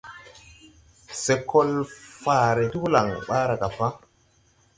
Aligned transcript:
Se 1.21 1.35
kol 1.51 1.71
faare 2.23 2.65
ti 2.71 2.77
holaŋ 2.81 3.07
ɓaara 3.27 3.55
ga 3.61 3.67
pa. 3.77 3.87